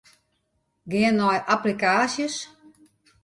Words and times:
Gean 0.91 1.15
nei 1.19 1.39
applikaasjes. 1.55 2.35